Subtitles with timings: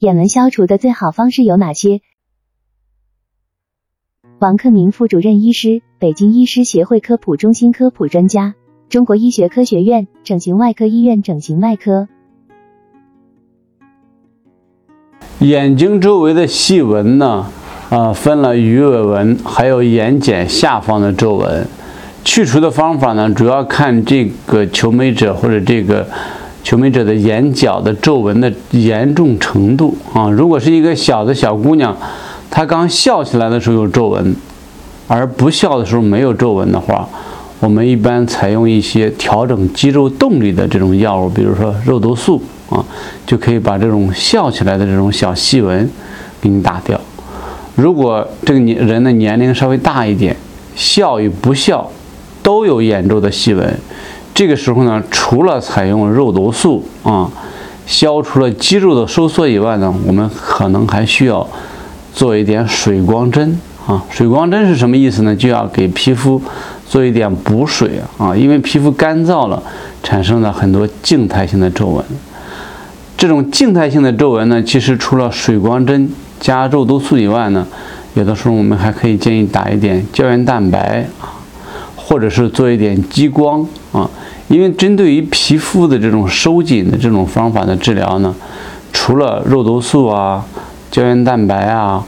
[0.00, 2.02] 眼纹消除的最好方式有哪些？
[4.38, 8.54] 王克明副主任医师，北京医师协会科普中心科普专家，
[8.88, 12.06] 中国医学科学院整形外科医院整形外科。
[15.40, 17.50] 眼睛周围的细纹呢，
[17.90, 21.66] 啊，分了鱼尾纹，还有眼睑下方的皱纹。
[22.22, 26.06] 去除的方法呢，主要看这个求美者或者这个
[26.68, 30.28] 求美者的眼角的皱纹的严重程度啊。
[30.28, 31.96] 如果是一个小的小姑娘，
[32.50, 34.36] 她刚笑起来的时候有皱纹，
[35.06, 37.08] 而不笑的时候没有皱纹的话，
[37.60, 42.84] 我们一般采用一些调整肌肉动力的这种药物，比如说肉毒素啊，
[43.24, 45.88] 就可以把这种笑起来的这种小细纹
[46.38, 47.00] 给你打掉。
[47.76, 50.36] 如果这个年人的年龄稍微大一点，
[50.76, 51.90] 笑与不笑。
[52.40, 53.78] 都有眼周的细纹，
[54.38, 57.28] 这个时候呢，除了采用肉毒素啊，
[57.88, 61.44] 消除了肌肉的收缩以外呢，我们可能还需要
[62.14, 64.00] 做一点水光针啊。
[64.08, 65.34] 水光针是什么意思呢？
[65.34, 66.40] 就要给皮肤
[66.88, 69.60] 做一点补水啊，因为皮肤干燥了，
[70.04, 72.04] 产生了很多静态性的皱纹。
[73.16, 77.66] 这种静态性的皱纹呢，其实除了水光针加肉毒素以外呢，
[78.14, 81.08] 有的时候我们还可以建议打一点胶原蛋白。
[82.08, 84.08] 或者是做一点激光啊，
[84.48, 88.34] 因为针对于皮肤的这种收紧的这种方法的治疗呢，
[88.94, 90.46] 除了肉毒素啊、
[90.90, 92.02] 胶原蛋白啊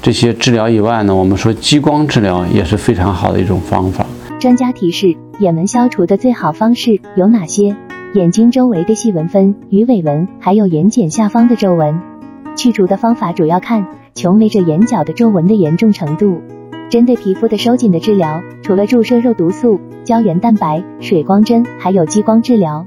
[0.00, 4.06] 这些治疗以外呢，我们说激光治疗也是非常好的一种方法。
[4.40, 7.76] 专家提示：眼纹消除的最好方式有哪些？
[8.14, 12.00] 眼睛周围的细纹分鱼尾纹，还有眼睑下方的皱纹。
[12.56, 16.40] 去除的方法主要看求美者眼角的皱纹的严重程度。
[16.88, 22.84] 针对皮肤的收紧的治疗，除了注射肉毒素、胶原蛋白、水光针，还有激光治疗。